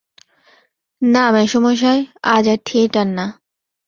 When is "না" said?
1.01-1.23, 3.17-3.25